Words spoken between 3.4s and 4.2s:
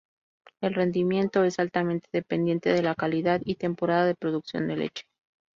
y temporada de